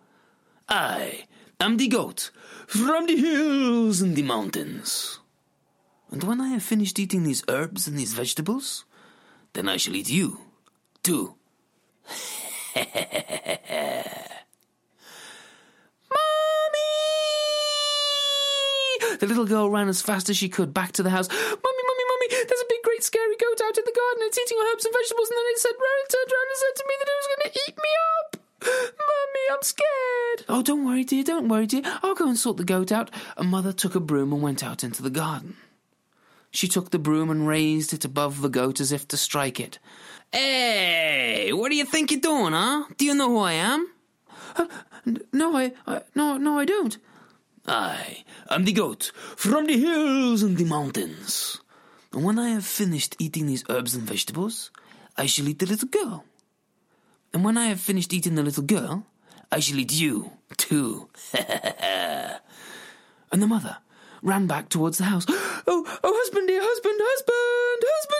I 0.67 1.25
am 1.59 1.77
the 1.77 1.87
goat 1.87 2.31
from 2.67 3.05
the 3.05 3.15
hills 3.15 4.01
and 4.01 4.15
the 4.15 4.23
mountains. 4.23 5.19
And 6.11 6.23
when 6.23 6.41
I 6.41 6.49
have 6.49 6.63
finished 6.63 6.97
eating 6.97 7.23
these 7.23 7.43
herbs 7.47 7.87
and 7.87 7.97
these 7.97 8.13
vegetables, 8.13 8.85
then 9.53 9.69
I 9.69 9.77
shall 9.77 9.95
eat 9.95 10.09
you, 10.09 10.39
too. 11.03 11.35
The 19.19 19.27
little 19.27 19.45
girl 19.45 19.69
ran 19.69 19.89
as 19.89 20.01
fast 20.01 20.29
as 20.29 20.37
she 20.37 20.49
could 20.49 20.73
back 20.73 20.93
to 20.93 21.03
the 21.03 21.09
house. 21.09 21.27
Mummy, 21.29 21.83
mummy, 21.89 22.05
mummy, 22.09 22.27
there's 22.31 22.63
a 22.63 22.69
big, 22.69 22.81
great, 22.83 23.03
scary 23.03 23.35
goat 23.35 23.61
out 23.63 23.77
in 23.77 23.83
the 23.85 23.95
garden. 23.95 24.23
It's 24.23 24.39
eating 24.39 24.57
herbs 24.71 24.85
and 24.85 24.93
vegetables. 24.93 25.29
And 25.29 25.37
then 25.37 25.45
it 25.47 25.59
said, 25.59 25.71
it 25.71 26.09
turned 26.09 26.31
around 26.31 26.49
and 26.49 26.59
said 26.59 26.75
to 26.75 26.85
me 26.87 26.95
that 26.99 27.09
it 27.09 27.19
was 27.19 27.29
going 27.29 27.43
to 27.43 27.59
eat 27.67 27.77
me 27.77 27.93
up. 28.15 28.29
Mummy, 28.99 29.45
I'm 29.51 29.61
scared. 29.61 30.45
Oh, 30.47 30.61
don't 30.63 30.85
worry, 30.85 31.03
dear, 31.03 31.23
don't 31.23 31.49
worry, 31.49 31.67
dear. 31.67 31.81
I'll 32.01 32.15
go 32.15 32.27
and 32.27 32.37
sort 32.37 32.57
the 32.57 32.63
goat 32.63 32.91
out. 32.91 33.11
And 33.37 33.49
Mother 33.49 33.73
took 33.73 33.95
a 33.95 33.99
broom 33.99 34.31
and 34.31 34.41
went 34.41 34.63
out 34.63 34.83
into 34.83 35.03
the 35.03 35.09
garden. 35.09 35.57
She 36.51 36.67
took 36.67 36.89
the 36.89 36.99
broom 36.99 37.29
and 37.29 37.47
raised 37.47 37.93
it 37.93 38.05
above 38.05 38.41
the 38.41 38.49
goat 38.49 38.79
as 38.79 38.91
if 38.91 39.07
to 39.09 39.17
strike 39.17 39.59
it. 39.59 39.79
Hey, 40.31 41.51
what 41.53 41.69
do 41.69 41.75
you 41.75 41.85
think 41.85 42.11
you're 42.11 42.19
doing, 42.19 42.53
huh? 42.53 42.85
Do 42.97 43.05
you 43.05 43.13
know 43.13 43.29
who 43.29 43.39
I 43.39 43.53
am? 43.53 43.87
Uh, 44.55 44.65
no, 45.33 45.57
I, 45.57 45.73
I, 45.85 46.01
no, 46.15 46.37
no, 46.37 46.57
I 46.57 46.65
don't. 46.65 46.97
I 47.67 48.23
am 48.49 48.65
the 48.65 48.71
goat 48.71 49.11
from 49.35 49.67
the 49.67 49.77
hills 49.77 50.43
and 50.43 50.57
the 50.57 50.65
mountains. 50.65 51.59
And 52.13 52.23
when 52.23 52.39
I 52.39 52.49
have 52.49 52.65
finished 52.65 53.15
eating 53.19 53.45
these 53.45 53.63
herbs 53.69 53.95
and 53.95 54.03
vegetables, 54.03 54.71
I 55.17 55.25
shall 55.25 55.47
eat 55.47 55.59
the 55.59 55.65
little 55.65 55.87
girl. 55.87 56.25
And 57.33 57.43
when 57.43 57.57
I 57.57 57.67
have 57.67 57.79
finished 57.79 58.13
eating 58.13 58.35
the 58.35 58.43
little 58.43 58.63
girl, 58.63 59.05
I 59.51 59.59
shall 59.59 59.79
eat 59.79 59.93
you, 59.93 60.31
too. 60.57 61.09
and 61.33 62.39
the 63.31 63.47
mother 63.47 63.77
ran 64.21 64.47
back 64.47 64.69
towards 64.69 64.97
the 64.97 65.05
house. 65.05 65.25
Oh, 65.71 65.85
oh, 66.03 66.13
husband 66.17 66.47
dear, 66.47 66.61
husband, 66.63 66.95
husband, 66.99 67.83
husband! 67.85 68.18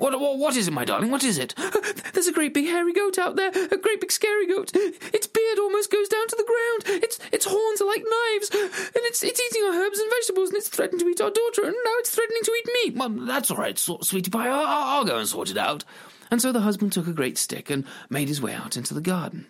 What, 0.00 0.18
what, 0.18 0.38
what 0.38 0.56
is 0.56 0.66
it, 0.66 0.72
my 0.72 0.86
darling? 0.86 1.10
What 1.10 1.22
is 1.24 1.36
it? 1.36 1.54
There's 2.14 2.26
a 2.26 2.32
great 2.32 2.54
big 2.54 2.64
hairy 2.64 2.94
goat 2.94 3.18
out 3.18 3.36
there, 3.36 3.50
a 3.50 3.76
great 3.76 4.00
big 4.00 4.10
scary 4.10 4.46
goat. 4.46 4.70
Its 4.74 5.26
beard 5.26 5.58
almost 5.58 5.92
goes 5.92 6.08
down 6.08 6.26
to 6.26 6.36
the 6.36 6.44
ground. 6.44 7.02
Its 7.02 7.18
its 7.32 7.44
horns 7.44 7.82
are 7.82 7.86
like 7.86 8.02
knives, 8.02 8.50
and 8.50 9.04
it's 9.04 9.22
it's 9.22 9.38
eating 9.38 9.62
our 9.64 9.74
herbs 9.74 9.98
and 9.98 10.10
vegetables, 10.10 10.48
and 10.48 10.56
it's 10.56 10.70
threatening 10.70 11.00
to 11.00 11.08
eat 11.08 11.20
our 11.20 11.30
daughter, 11.30 11.64
and 11.64 11.74
now 11.84 11.92
it's 11.98 12.14
threatening 12.14 12.42
to 12.42 12.52
eat 12.52 12.68
me. 12.72 12.98
Well, 12.98 13.26
that's 13.26 13.50
all 13.50 13.58
right, 13.58 13.78
sweetie 13.78 14.30
pie. 14.30 14.48
I'll, 14.48 14.64
I'll 14.64 15.04
go 15.04 15.18
and 15.18 15.28
sort 15.28 15.50
it 15.50 15.58
out. 15.58 15.84
And 16.30 16.40
so 16.40 16.50
the 16.50 16.60
husband 16.60 16.94
took 16.94 17.06
a 17.06 17.12
great 17.12 17.36
stick 17.36 17.68
and 17.68 17.84
made 18.08 18.28
his 18.28 18.40
way 18.40 18.54
out 18.54 18.78
into 18.78 18.94
the 18.94 19.02
garden. 19.02 19.48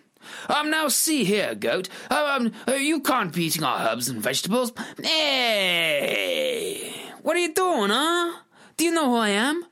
Um, 0.49 0.69
now 0.69 0.89
see 0.89 1.23
here, 1.23 1.55
goat. 1.55 1.87
Um, 2.09 2.51
uh, 2.67 2.73
you 2.73 2.99
can't 2.99 3.33
be 3.33 3.45
eating 3.45 3.63
our 3.63 3.87
herbs 3.87 4.09
and 4.09 4.21
vegetables. 4.21 4.73
Hey, 5.01 6.91
what 7.21 7.37
are 7.37 7.39
you 7.39 7.53
doing, 7.53 7.91
huh? 7.91 8.33
Do 8.75 8.83
you 8.83 8.91
know 8.91 9.11
who 9.11 9.15
I 9.15 9.29
am? 9.29 9.65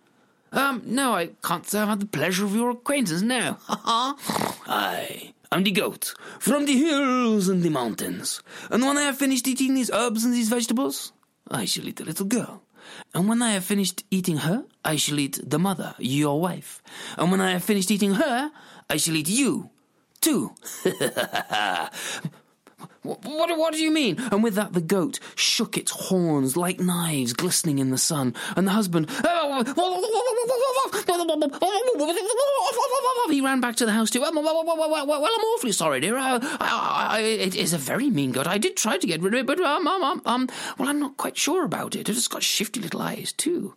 Um, 0.52 0.82
no, 0.86 1.14
I 1.14 1.30
can't 1.44 1.66
say 1.68 1.80
I've 1.80 1.90
had 1.90 2.00
the 2.00 2.06
pleasure 2.06 2.46
of 2.46 2.56
your 2.56 2.72
acquaintance, 2.72 3.22
no. 3.22 3.58
Ha 3.68 3.82
ha. 3.84 4.56
Aye. 4.68 5.34
I 5.52 5.56
am 5.56 5.64
the 5.64 5.72
goat 5.72 6.14
from 6.40 6.66
the 6.66 6.78
hills 6.78 7.48
and 7.48 7.64
the 7.64 7.70
mountains. 7.70 8.44
And 8.70 8.84
when 8.86 8.98
I 8.98 9.04
have 9.04 9.18
finished 9.18 9.48
eating 9.48 9.74
these 9.74 9.90
herbs 9.92 10.24
and 10.24 10.34
these 10.34 10.50
vegetables, 10.50 11.12
I 11.50 11.66
shall 11.66 11.88
eat 11.88 11.96
the 11.96 12.06
little 12.06 12.28
girl. 12.28 12.62
And 13.14 13.28
when 13.28 13.42
I 13.42 13.52
have 13.52 13.64
finished 13.66 14.04
eating 14.12 14.38
her, 14.38 14.66
I 14.86 14.96
shall 14.96 15.20
eat 15.20 15.40
the 15.44 15.58
mother, 15.58 15.96
your 15.98 16.40
wife. 16.40 16.84
And 17.18 17.32
when 17.32 17.42
I 17.42 17.52
have 17.52 17.64
finished 17.64 17.90
eating 17.90 18.14
her, 18.14 18.52
I 18.90 18.98
shall 18.98 19.16
eat 19.16 19.30
you, 19.30 19.70
too. 20.22 20.54
What, 23.18 23.58
what, 23.58 23.74
do 23.74 23.82
you 23.82 23.92
mean? 23.92 24.18
And 24.32 24.44
with 24.44 24.56
that, 24.56 24.74
the 24.74 24.82
goat 24.82 25.20
shook 25.36 25.78
its 25.78 25.92
horns 25.92 26.56
like 26.58 26.80
knives 26.80 27.34
glistening 27.34 27.80
in 27.80 27.90
the 27.90 27.98
sun, 27.98 28.36
and 28.56 28.68
the 28.68 28.72
husband. 28.72 29.10
He 33.30 33.42
ran 33.42 33.62
back 33.62 33.76
to 33.78 33.86
the 33.86 33.92
house 33.92 34.10
too. 34.10 34.22
Well, 34.22 34.38
I'm 34.38 34.38
awfully 34.38 35.72
sorry, 35.72 36.00
dear. 36.00 36.18
I, 36.18 36.40
I, 36.60 37.08
I, 37.12 37.20
it 37.20 37.56
is 37.56 37.74
a 37.74 37.78
very 37.78 38.10
mean 38.10 38.32
goat. 38.32 38.48
I 38.48 38.58
did 38.58 38.76
try 38.76 38.98
to 38.98 39.08
get 39.08 39.22
rid 39.22 39.34
of 39.34 39.40
it, 39.42 39.46
but 39.46 39.60
um, 39.60 39.88
um, 39.88 40.04
um, 40.04 40.22
um, 40.26 40.50
well, 40.78 40.90
I'm 40.90 41.00
not 41.00 41.18
quite 41.18 41.38
sure 41.38 41.64
about 41.64 41.96
it. 41.96 42.10
It's 42.10 42.28
got 42.28 42.44
shifty 42.44 42.80
little 42.80 43.02
eyes 43.02 43.32
too. 43.34 43.76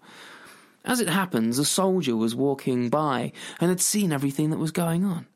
As 0.84 1.00
it 1.00 1.08
happens, 1.08 1.58
a 1.58 1.64
soldier 1.64 2.16
was 2.16 2.34
walking 2.34 2.90
by 2.90 3.32
and 3.60 3.70
had 3.70 3.80
seen 3.80 4.12
everything 4.12 4.50
that 4.50 4.58
was 4.58 4.72
going 4.72 5.04
on. 5.04 5.26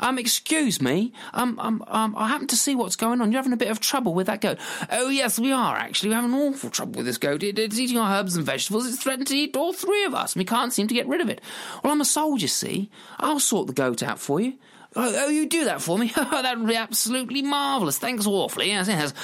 Um, 0.00 0.18
excuse 0.18 0.80
me. 0.80 1.12
Um, 1.34 1.58
um, 1.58 1.84
um, 1.88 2.14
I 2.16 2.28
happen 2.28 2.46
to 2.48 2.56
see 2.56 2.74
what's 2.74 2.96
going 2.96 3.20
on. 3.20 3.30
You're 3.30 3.38
having 3.38 3.52
a 3.52 3.56
bit 3.56 3.70
of 3.70 3.80
trouble 3.80 4.14
with 4.14 4.26
that 4.26 4.40
goat. 4.40 4.58
Oh, 4.90 5.08
yes, 5.08 5.38
we 5.38 5.52
are, 5.52 5.76
actually. 5.76 6.10
We're 6.10 6.16
having 6.16 6.34
awful 6.34 6.70
trouble 6.70 6.98
with 6.98 7.06
this 7.06 7.18
goat. 7.18 7.42
It, 7.42 7.58
it's 7.58 7.78
eating 7.78 7.98
our 7.98 8.18
herbs 8.18 8.36
and 8.36 8.44
vegetables. 8.44 8.86
It's 8.86 9.02
threatened 9.02 9.28
to 9.28 9.36
eat 9.36 9.56
all 9.56 9.72
three 9.72 10.04
of 10.04 10.14
us, 10.14 10.34
and 10.34 10.40
we 10.40 10.44
can't 10.44 10.72
seem 10.72 10.88
to 10.88 10.94
get 10.94 11.08
rid 11.08 11.20
of 11.20 11.28
it. 11.28 11.40
Well, 11.82 11.92
I'm 11.92 12.00
a 12.00 12.06
soldier, 12.06 12.48
see? 12.48 12.90
I'll 13.18 13.40
sort 13.40 13.66
the 13.66 13.72
goat 13.72 14.02
out 14.02 14.18
for 14.18 14.40
you. 14.40 14.54
Oh, 14.94 15.24
oh, 15.24 15.28
you 15.28 15.46
do 15.46 15.64
that 15.64 15.80
for 15.80 15.98
me? 15.98 16.08
that 16.16 16.58
would 16.58 16.68
be 16.68 16.76
absolutely 16.76 17.42
marvellous. 17.42 17.98
Thanks 17.98 18.26
awfully. 18.26 18.68
Yes, 18.68 18.88
yes. 18.88 19.14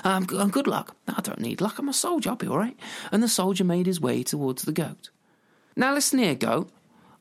um, 0.04 0.24
good 0.24 0.66
luck. 0.66 0.96
I 1.08 1.20
don't 1.20 1.40
need 1.40 1.60
luck. 1.60 1.78
I'm 1.78 1.88
a 1.88 1.92
soldier. 1.92 2.30
I'll 2.30 2.36
be 2.36 2.46
all 2.46 2.58
right. 2.58 2.76
And 3.12 3.22
the 3.22 3.28
soldier 3.28 3.64
made 3.64 3.86
his 3.86 4.00
way 4.00 4.22
towards 4.22 4.62
the 4.62 4.72
goat. 4.72 5.10
Now 5.76 5.92
listen 5.92 6.20
here, 6.20 6.34
goat. 6.34 6.70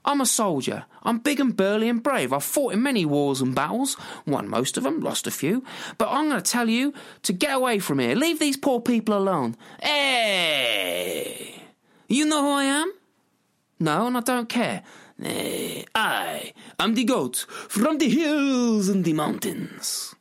I'm 0.05 0.21
a 0.21 0.25
soldier. 0.25 0.85
I'm 1.03 1.19
big 1.19 1.39
and 1.39 1.55
burly 1.55 1.89
and 1.89 2.03
brave. 2.03 2.33
I've 2.33 2.43
fought 2.43 2.73
in 2.73 2.83
many 2.83 3.05
wars 3.05 3.41
and 3.41 3.55
battles, 3.55 3.97
won 4.25 4.49
most 4.49 4.77
of 4.77 4.83
them, 4.83 4.99
lost 4.99 5.27
a 5.27 5.31
few. 5.31 5.63
But 5.97 6.09
I'm 6.09 6.29
going 6.29 6.41
to 6.41 6.51
tell 6.51 6.69
you 6.69 6.93
to 7.23 7.33
get 7.33 7.53
away 7.55 7.79
from 7.79 7.99
here. 7.99 8.15
Leave 8.15 8.39
these 8.39 8.57
poor 8.57 8.81
people 8.81 9.17
alone. 9.17 9.55
Hey! 9.81 11.61
You 12.07 12.25
know 12.25 12.41
who 12.41 12.51
I 12.51 12.63
am? 12.65 12.93
No, 13.79 14.07
and 14.07 14.17
I 14.17 14.21
don't 14.21 14.49
care. 14.49 14.83
Eh, 15.21 15.83
I 15.95 16.53
am 16.79 16.95
the 16.95 17.03
goat 17.05 17.45
from 17.47 17.97
the 17.97 18.09
hills 18.09 18.89
and 18.89 19.05
the 19.05 19.13
mountains. 19.13 20.15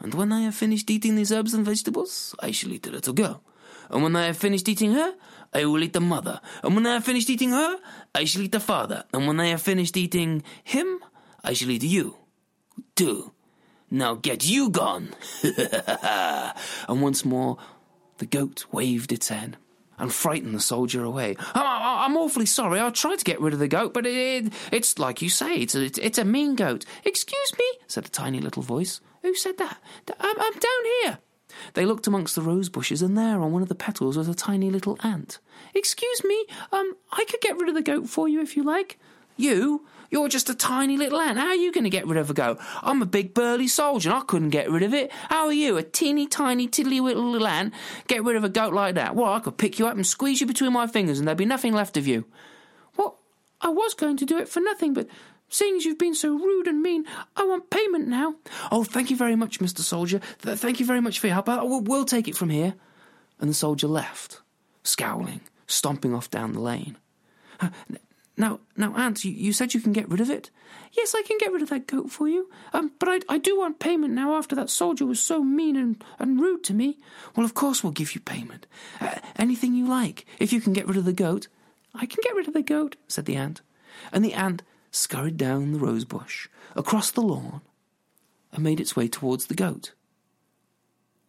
And 0.00 0.14
when 0.14 0.32
I 0.32 0.42
have 0.42 0.54
finished 0.54 0.90
eating 0.90 1.16
these 1.16 1.32
herbs 1.32 1.54
and 1.54 1.64
vegetables, 1.64 2.34
I 2.40 2.50
shall 2.52 2.72
eat 2.72 2.84
the 2.84 2.90
little 2.90 3.14
girl. 3.14 3.42
And 3.90 4.02
when 4.02 4.16
I 4.16 4.26
have 4.26 4.36
finished 4.36 4.68
eating 4.68 4.92
her, 4.92 5.14
I 5.56 5.64
will 5.64 5.82
eat 5.82 5.94
the 5.94 6.00
mother. 6.02 6.42
And 6.62 6.74
when 6.74 6.86
I 6.86 6.92
have 6.94 7.04
finished 7.04 7.30
eating 7.30 7.50
her, 7.50 7.78
I 8.14 8.24
shall 8.24 8.42
eat 8.42 8.52
the 8.52 8.60
father. 8.60 9.04
And 9.14 9.26
when 9.26 9.40
I 9.40 9.46
have 9.46 9.62
finished 9.62 9.96
eating 9.96 10.42
him, 10.62 10.98
I 11.42 11.54
shall 11.54 11.70
eat 11.70 11.82
you, 11.82 12.18
too. 12.94 13.32
Now 13.90 14.16
get 14.16 14.44
you 14.44 14.68
gone. 14.68 15.14
and 16.88 17.00
once 17.00 17.24
more, 17.24 17.56
the 18.18 18.26
goat 18.26 18.66
waved 18.70 19.12
its 19.12 19.28
head 19.28 19.56
and 19.98 20.12
frightened 20.12 20.54
the 20.54 20.60
soldier 20.60 21.02
away. 21.02 21.36
I'm, 21.54 22.10
I'm 22.12 22.16
awfully 22.18 22.44
sorry. 22.44 22.78
I 22.78 22.90
tried 22.90 23.20
to 23.20 23.24
get 23.24 23.40
rid 23.40 23.54
of 23.54 23.58
the 23.58 23.66
goat, 23.66 23.94
but 23.94 24.04
it, 24.04 24.52
it's 24.70 24.98
like 24.98 25.22
you 25.22 25.30
say, 25.30 25.54
it's 25.54 25.74
a, 25.74 25.84
it's 26.04 26.18
a 26.18 26.24
mean 26.26 26.54
goat. 26.54 26.84
Excuse 27.02 27.52
me, 27.58 27.64
said 27.86 28.04
a 28.04 28.10
tiny 28.10 28.40
little 28.40 28.62
voice. 28.62 29.00
Who 29.22 29.34
said 29.34 29.56
that? 29.56 29.78
I'm, 30.20 30.38
I'm 30.38 30.52
down 30.52 30.84
here. 31.02 31.18
They 31.74 31.86
looked 31.86 32.06
amongst 32.06 32.34
the 32.34 32.42
rose 32.42 32.68
bushes, 32.68 33.02
and 33.02 33.16
there 33.16 33.40
on 33.40 33.52
one 33.52 33.62
of 33.62 33.68
the 33.68 33.74
petals 33.74 34.16
was 34.16 34.28
a 34.28 34.34
tiny 34.34 34.70
little 34.70 34.98
ant. 35.02 35.38
Excuse 35.74 36.24
me, 36.24 36.46
um, 36.72 36.94
I 37.12 37.24
could 37.24 37.40
get 37.40 37.56
rid 37.56 37.68
of 37.68 37.74
the 37.74 37.82
goat 37.82 38.08
for 38.08 38.28
you 38.28 38.40
if 38.40 38.56
you 38.56 38.62
like. 38.62 38.98
You? 39.36 39.86
You're 40.10 40.28
just 40.28 40.48
a 40.48 40.54
tiny 40.54 40.96
little 40.96 41.20
ant. 41.20 41.38
How 41.38 41.48
are 41.48 41.54
you 41.54 41.72
going 41.72 41.84
to 41.84 41.90
get 41.90 42.06
rid 42.06 42.16
of 42.16 42.30
a 42.30 42.34
goat? 42.34 42.58
I'm 42.82 43.02
a 43.02 43.06
big 43.06 43.34
burly 43.34 43.68
soldier 43.68 44.10
and 44.10 44.18
I 44.18 44.22
couldn't 44.22 44.50
get 44.50 44.70
rid 44.70 44.82
of 44.82 44.94
it. 44.94 45.10
How 45.28 45.46
are 45.46 45.52
you, 45.52 45.76
a 45.76 45.82
teeny 45.82 46.26
tiny 46.26 46.68
tiddly 46.68 47.00
little, 47.00 47.46
ant, 47.46 47.74
get 48.06 48.24
rid 48.24 48.36
of 48.36 48.44
a 48.44 48.48
goat 48.48 48.72
like 48.72 48.94
that? 48.94 49.16
Well, 49.16 49.32
I 49.32 49.40
could 49.40 49.58
pick 49.58 49.78
you 49.78 49.86
up 49.86 49.96
and 49.96 50.06
squeeze 50.06 50.40
you 50.40 50.46
between 50.46 50.72
my 50.72 50.86
fingers 50.86 51.18
and 51.18 51.26
there'd 51.26 51.36
be 51.36 51.44
nothing 51.44 51.72
left 51.72 51.96
of 51.96 52.06
you. 52.06 52.24
Well, 52.96 53.18
I 53.60 53.68
was 53.68 53.94
going 53.94 54.16
to 54.18 54.26
do 54.26 54.38
it 54.38 54.48
for 54.48 54.60
nothing, 54.60 54.94
but 54.94 55.08
seeing 55.48 55.76
as 55.76 55.84
you've 55.84 55.98
been 55.98 56.14
so 56.14 56.36
rude 56.36 56.66
and 56.66 56.82
mean, 56.82 57.04
I 57.36 57.44
want 57.44 57.70
payment 57.70 58.08
now. 58.08 58.34
Oh, 58.70 58.84
thank 58.84 59.10
you 59.10 59.16
very 59.16 59.36
much, 59.36 59.60
Mr. 59.60 59.80
Soldier. 59.80 60.20
Th- 60.42 60.58
thank 60.58 60.80
you 60.80 60.86
very 60.86 61.00
much 61.00 61.18
for 61.18 61.26
your 61.26 61.34
help. 61.34 61.48
We'll, 61.48 61.80
we'll 61.82 62.04
take 62.04 62.28
it 62.28 62.36
from 62.36 62.50
here. 62.50 62.74
And 63.38 63.50
the 63.50 63.54
soldier 63.54 63.86
left, 63.86 64.40
scowling, 64.82 65.40
stomping 65.66 66.14
off 66.14 66.30
down 66.30 66.52
the 66.52 66.60
lane. 66.60 66.96
Now, 68.38 68.60
now, 68.76 68.94
Ant, 68.96 69.24
you, 69.24 69.32
you 69.32 69.52
said 69.52 69.72
you 69.72 69.80
can 69.80 69.92
get 69.92 70.10
rid 70.10 70.20
of 70.20 70.28
it. 70.28 70.50
Yes, 70.92 71.14
I 71.14 71.22
can 71.22 71.38
get 71.38 71.52
rid 71.52 71.62
of 71.62 71.70
that 71.70 71.86
goat 71.86 72.10
for 72.10 72.28
you. 72.28 72.50
Um, 72.72 72.92
but 72.98 73.08
I, 73.08 73.34
I 73.34 73.38
do 73.38 73.58
want 73.58 73.78
payment 73.78 74.12
now 74.12 74.36
after 74.36 74.54
that 74.56 74.68
soldier 74.68 75.06
was 75.06 75.20
so 75.20 75.42
mean 75.42 75.76
and, 75.76 76.02
and 76.18 76.40
rude 76.40 76.62
to 76.64 76.74
me. 76.74 76.98
Well, 77.34 77.46
of 77.46 77.54
course 77.54 77.82
we'll 77.82 77.92
give 77.92 78.14
you 78.14 78.20
payment. 78.20 78.66
Uh, 79.00 79.14
anything 79.36 79.74
you 79.74 79.86
like, 79.86 80.26
if 80.38 80.52
you 80.52 80.60
can 80.60 80.74
get 80.74 80.86
rid 80.86 80.98
of 80.98 81.04
the 81.04 81.12
goat. 81.12 81.48
I 81.94 82.04
can 82.04 82.18
get 82.22 82.34
rid 82.34 82.46
of 82.46 82.52
the 82.52 82.62
goat, 82.62 82.96
said 83.08 83.24
the 83.24 83.36
ant. 83.36 83.62
And 84.12 84.22
the 84.22 84.34
ant 84.34 84.62
scurried 84.90 85.36
down 85.36 85.72
the 85.72 85.78
rose 85.78 86.04
bush, 86.04 86.48
across 86.74 87.10
the 87.10 87.22
lawn, 87.22 87.60
and 88.52 88.62
made 88.64 88.80
its 88.80 88.96
way 88.96 89.08
towards 89.08 89.46
the 89.46 89.54
goat. 89.54 89.92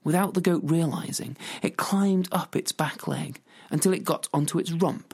Without 0.04 0.34
the 0.34 0.42
goat 0.42 0.62
realizing, 0.64 1.36
it 1.62 1.78
climbed 1.78 2.28
up 2.32 2.56
its 2.56 2.72
back 2.72 3.08
leg 3.08 3.42
until 3.70 3.94
it 3.94 4.06
got 4.06 4.30
onto 4.34 4.58
its 4.58 4.72
rump 4.72 5.14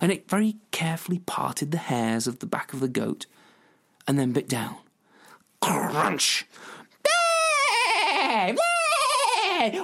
and 0.00 0.12
it 0.12 0.28
very 0.28 0.56
carefully 0.70 1.20
parted 1.20 1.70
the 1.70 1.78
hairs 1.78 2.26
of 2.26 2.40
the 2.40 2.46
back 2.46 2.72
of 2.72 2.80
the 2.80 2.88
goat 2.88 3.26
and 4.06 4.18
then 4.18 4.32
bit 4.32 4.48
down. 4.48 4.76
Crunch! 5.60 6.46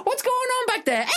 What's 0.03 0.21
going 0.21 0.35
on 0.35 0.65
back 0.67 0.85
there? 0.85 1.07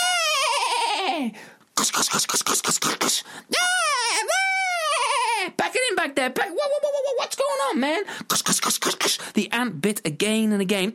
There. 6.13 6.29
Back, 6.29 6.49
whoa, 6.49 6.55
whoa, 6.55 6.79
whoa, 6.83 7.13
what's 7.17 7.35
going 7.35 7.59
on, 7.69 7.79
man? 7.79 8.03
The 9.33 9.51
ant 9.51 9.81
bit 9.81 10.05
again 10.05 10.51
and 10.51 10.61
again. 10.61 10.93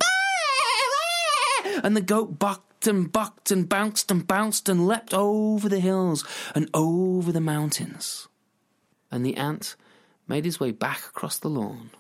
And 1.83 1.97
the 1.97 2.01
goat 2.01 2.39
bucked 2.39 2.87
and 2.87 3.11
bucked 3.11 3.51
and 3.51 3.69
bounced 3.69 4.11
and 4.11 4.27
bounced 4.27 4.69
and 4.69 4.87
leapt 4.87 5.13
over 5.13 5.69
the 5.69 5.81
hills 5.81 6.25
and 6.55 6.71
over 6.73 7.33
the 7.33 7.41
mountains. 7.41 8.29
And 9.11 9.27
the 9.27 9.37
ant 9.37 9.75
made 10.29 10.45
his 10.45 10.61
way 10.61 10.71
back 10.71 11.01
across 11.01 11.39
the 11.39 11.49
lawn, 11.51 11.91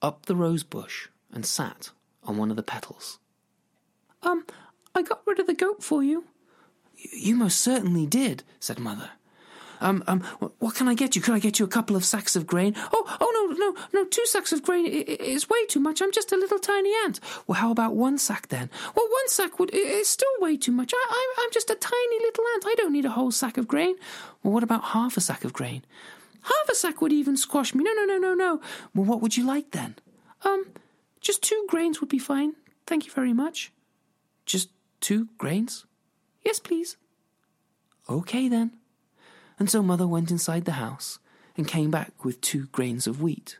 up 0.00 0.26
the 0.26 0.36
rose 0.36 0.62
bush, 0.62 1.08
and 1.32 1.44
sat 1.44 1.90
on 2.22 2.36
one 2.36 2.50
of 2.50 2.56
the 2.56 2.62
petals. 2.62 3.18
Um, 4.22 4.46
I 4.94 5.02
got 5.02 5.22
rid 5.26 5.40
of 5.40 5.46
the 5.46 5.54
goat 5.54 5.82
for 5.82 6.02
you. 6.02 6.24
You 6.96 7.34
most 7.34 7.60
certainly 7.60 8.06
did, 8.06 8.44
said 8.60 8.78
Mother. 8.78 9.10
Um, 9.80 10.02
um, 10.06 10.20
what 10.58 10.74
can 10.74 10.88
I 10.88 10.94
get 10.94 11.16
you? 11.16 11.22
Can 11.22 11.34
I 11.34 11.38
get 11.38 11.58
you 11.58 11.64
a 11.64 11.68
couple 11.68 11.96
of 11.96 12.04
sacks 12.04 12.36
of 12.36 12.46
grain? 12.46 12.74
Oh, 12.92 13.16
oh 13.20 13.48
no, 13.50 13.56
no, 13.56 13.74
no, 13.92 14.04
two 14.04 14.26
sacks 14.26 14.52
of 14.52 14.62
grain 14.62 14.86
is 14.86 15.48
way 15.48 15.66
too 15.66 15.80
much. 15.80 16.02
I'm 16.02 16.12
just 16.12 16.32
a 16.32 16.36
little 16.36 16.58
tiny 16.58 16.92
ant. 17.04 17.20
Well, 17.46 17.60
how 17.60 17.70
about 17.70 17.94
one 17.94 18.18
sack 18.18 18.48
then? 18.48 18.70
Well, 18.94 19.06
one 19.08 19.28
sack 19.28 19.58
would 19.58 19.70
is 19.72 20.08
still 20.08 20.28
way 20.40 20.56
too 20.56 20.72
much. 20.72 20.92
I, 20.94 21.34
I'm 21.40 21.50
just 21.52 21.70
a 21.70 21.74
tiny 21.74 22.18
little 22.20 22.44
ant. 22.54 22.64
I 22.66 22.74
don't 22.76 22.92
need 22.92 23.04
a 23.04 23.10
whole 23.10 23.30
sack 23.30 23.56
of 23.56 23.68
grain. 23.68 23.96
Well, 24.42 24.52
what 24.52 24.62
about 24.62 24.84
half 24.84 25.16
a 25.16 25.20
sack 25.20 25.44
of 25.44 25.52
grain? 25.52 25.84
Half 26.42 26.68
a 26.70 26.74
sack 26.74 27.00
would 27.00 27.12
even 27.12 27.36
squash 27.36 27.74
me. 27.74 27.84
No, 27.84 27.92
no, 27.92 28.04
no, 28.04 28.18
no, 28.18 28.34
no. 28.34 28.60
Well, 28.94 29.04
what 29.04 29.20
would 29.20 29.36
you 29.36 29.44
like 29.46 29.72
then? 29.72 29.96
Um, 30.44 30.66
just 31.20 31.42
two 31.42 31.66
grains 31.68 32.00
would 32.00 32.08
be 32.08 32.18
fine. 32.18 32.54
Thank 32.86 33.06
you 33.06 33.12
very 33.12 33.32
much. 33.32 33.72
Just 34.46 34.70
two 35.00 35.28
grains? 35.36 35.84
Yes, 36.44 36.58
please. 36.58 36.96
Okay 38.08 38.48
then. 38.48 38.72
And 39.58 39.68
so 39.68 39.82
Mother 39.82 40.06
went 40.06 40.30
inside 40.30 40.64
the 40.64 40.72
house 40.72 41.18
and 41.56 41.66
came 41.66 41.90
back 41.90 42.24
with 42.24 42.40
two 42.40 42.66
grains 42.66 43.06
of 43.06 43.20
wheat. 43.20 43.58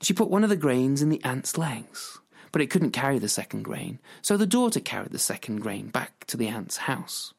She 0.00 0.12
put 0.14 0.30
one 0.30 0.42
of 0.42 0.50
the 0.50 0.56
grains 0.56 1.02
in 1.02 1.10
the 1.10 1.22
ant's 1.22 1.56
legs, 1.58 2.18
but 2.50 2.62
it 2.62 2.70
couldn't 2.70 2.90
carry 2.90 3.18
the 3.18 3.28
second 3.28 3.62
grain, 3.62 3.98
so 4.20 4.36
the 4.36 4.46
daughter 4.46 4.80
carried 4.80 5.12
the 5.12 5.18
second 5.18 5.60
grain 5.60 5.88
back 5.88 6.24
to 6.26 6.36
the 6.36 6.48
ant's 6.48 6.78
house. 6.78 7.34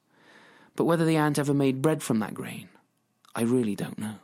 But 0.76 0.86
whether 0.86 1.06
the 1.06 1.18
ant 1.18 1.38
ever 1.38 1.54
made 1.54 1.82
bread 1.82 2.02
from 2.02 2.20
that 2.20 2.34
grain, 2.34 2.70
I 3.36 3.42
really 3.42 3.76
don't 3.76 4.00
know. 4.00 4.16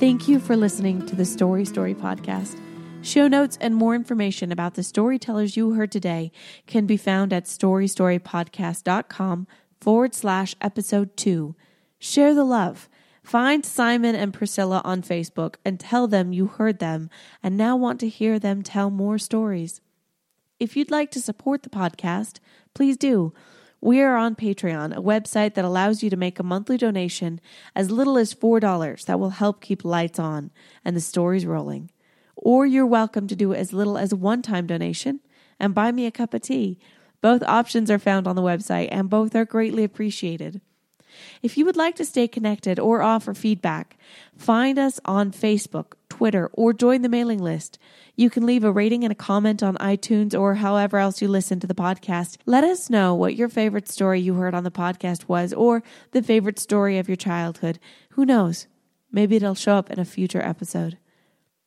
Thank 0.00 0.28
you 0.28 0.40
for 0.40 0.56
listening 0.56 1.04
to 1.04 1.14
the 1.14 1.26
Story 1.26 1.66
Story 1.66 1.94
podcast. 1.94 2.58
Show 3.02 3.28
notes 3.28 3.58
and 3.60 3.74
more 3.74 3.94
information 3.94 4.50
about 4.50 4.72
the 4.72 4.82
storytellers 4.82 5.58
you 5.58 5.74
heard 5.74 5.92
today 5.92 6.32
can 6.66 6.86
be 6.86 6.96
found 6.96 7.34
at 7.34 7.44
storystorypodcast.com 7.44 9.46
forward 9.78 10.14
slash 10.14 10.54
episode 10.62 11.18
two. 11.18 11.54
Share 11.98 12.32
the 12.32 12.44
love. 12.44 12.88
Find 13.22 13.62
Simon 13.62 14.14
and 14.14 14.32
Priscilla 14.32 14.80
on 14.86 15.02
Facebook 15.02 15.56
and 15.66 15.78
tell 15.78 16.08
them 16.08 16.32
you 16.32 16.46
heard 16.46 16.78
them 16.78 17.10
and 17.42 17.58
now 17.58 17.76
want 17.76 18.00
to 18.00 18.08
hear 18.08 18.38
them 18.38 18.62
tell 18.62 18.88
more 18.88 19.18
stories. 19.18 19.82
If 20.58 20.78
you'd 20.78 20.90
like 20.90 21.10
to 21.10 21.20
support 21.20 21.62
the 21.62 21.68
podcast, 21.68 22.38
please 22.72 22.96
do. 22.96 23.34
We 23.82 24.02
are 24.02 24.16
on 24.16 24.36
Patreon, 24.36 24.94
a 24.94 25.00
website 25.00 25.54
that 25.54 25.64
allows 25.64 26.02
you 26.02 26.10
to 26.10 26.16
make 26.16 26.38
a 26.38 26.42
monthly 26.42 26.76
donation 26.76 27.40
as 27.74 27.90
little 27.90 28.18
as 28.18 28.34
$4 28.34 29.04
that 29.06 29.18
will 29.18 29.30
help 29.30 29.62
keep 29.62 29.86
lights 29.86 30.18
on 30.18 30.50
and 30.84 30.94
the 30.94 31.00
stories 31.00 31.46
rolling. 31.46 31.90
Or 32.36 32.66
you're 32.66 32.84
welcome 32.84 33.26
to 33.28 33.36
do 33.36 33.54
as 33.54 33.72
little 33.72 33.96
as 33.96 34.12
a 34.12 34.16
one 34.16 34.42
time 34.42 34.66
donation 34.66 35.20
and 35.58 35.74
buy 35.74 35.92
me 35.92 36.04
a 36.04 36.10
cup 36.10 36.34
of 36.34 36.42
tea. 36.42 36.78
Both 37.22 37.42
options 37.42 37.90
are 37.90 37.98
found 37.98 38.26
on 38.26 38.36
the 38.36 38.42
website 38.42 38.88
and 38.90 39.08
both 39.08 39.34
are 39.34 39.46
greatly 39.46 39.84
appreciated. 39.84 40.60
If 41.42 41.56
you 41.56 41.64
would 41.64 41.76
like 41.76 41.96
to 41.96 42.04
stay 42.04 42.28
connected 42.28 42.78
or 42.78 43.02
offer 43.02 43.32
feedback, 43.32 43.96
find 44.36 44.78
us 44.78 45.00
on 45.06 45.32
Facebook, 45.32 45.94
Twitter 46.10 46.50
or 46.52 46.74
join 46.74 47.00
the 47.00 47.08
mailing 47.08 47.38
list. 47.38 47.78
You 48.14 48.28
can 48.28 48.44
leave 48.44 48.64
a 48.64 48.70
rating 48.70 49.04
and 49.04 49.12
a 49.12 49.14
comment 49.14 49.62
on 49.62 49.76
iTunes 49.78 50.38
or 50.38 50.56
however 50.56 50.98
else 50.98 51.22
you 51.22 51.28
listen 51.28 51.58
to 51.60 51.66
the 51.66 51.74
podcast. 51.74 52.36
Let 52.44 52.64
us 52.64 52.90
know 52.90 53.14
what 53.14 53.36
your 53.36 53.48
favorite 53.48 53.88
story 53.88 54.20
you 54.20 54.34
heard 54.34 54.54
on 54.54 54.64
the 54.64 54.70
podcast 54.70 55.28
was 55.28 55.54
or 55.54 55.82
the 56.12 56.22
favorite 56.22 56.58
story 56.58 56.98
of 56.98 57.08
your 57.08 57.16
childhood. 57.16 57.78
Who 58.10 58.26
knows? 58.26 58.66
Maybe 59.10 59.36
it'll 59.36 59.54
show 59.54 59.76
up 59.76 59.90
in 59.90 59.98
a 59.98 60.04
future 60.04 60.42
episode. 60.42 60.98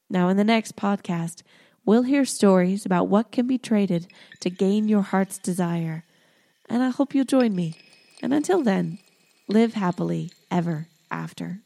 Now, 0.09 0.29
in 0.29 0.37
the 0.37 0.43
next 0.43 0.75
podcast, 0.75 1.41
we'll 1.85 2.03
hear 2.03 2.23
stories 2.23 2.85
about 2.85 3.07
what 3.07 3.31
can 3.31 3.47
be 3.47 3.57
traded 3.57 4.07
to 4.41 4.49
gain 4.51 4.87
your 4.87 5.01
heart's 5.01 5.39
desire. 5.39 6.03
And 6.69 6.83
I 6.83 6.89
hope 6.89 7.15
you'll 7.15 7.25
join 7.25 7.55
me. 7.55 7.73
And 8.21 8.33
until 8.33 8.61
then, 8.61 8.99
live 9.47 9.73
happily 9.73 10.31
ever 10.51 10.87
after. 11.09 11.61